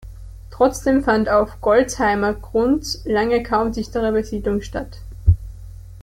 Trotzdem 0.49 1.03
fand 1.03 1.29
auf 1.29 1.61
Golzheimer 1.61 2.33
Grund 2.33 3.01
lange 3.05 3.43
kaum 3.43 3.71
dichtere 3.71 4.11
Besiedlung 4.11 4.61
statt. 4.63 4.97